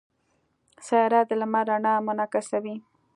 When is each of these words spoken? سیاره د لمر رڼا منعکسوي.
سیاره 0.85 1.21
د 1.29 1.31
لمر 1.41 1.65
رڼا 1.69 1.93
منعکسوي. 2.05 2.75